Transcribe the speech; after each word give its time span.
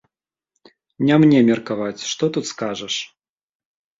Не 1.09 1.15
мне 1.23 1.39
меркаваць, 1.49 2.01
што 2.11 2.29
тут 2.37 2.45
скажаш?!. 2.53 2.95